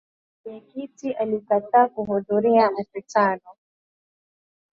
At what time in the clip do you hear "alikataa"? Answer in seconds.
1.13-1.87